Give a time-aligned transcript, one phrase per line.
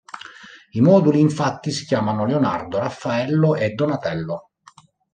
[0.71, 4.49] I moduli infatti si chiamano Leonardo, Raffaello e Donatello.